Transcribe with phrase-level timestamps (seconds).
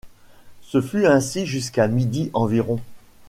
[0.61, 2.79] Ce fut ainsi jusqu’à midi environ.